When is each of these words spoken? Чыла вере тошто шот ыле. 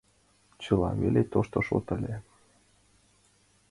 Чыла 0.63 0.89
вере 0.99 1.23
тошто 1.33 1.57
шот 1.67 1.87
ыле. 1.97 2.15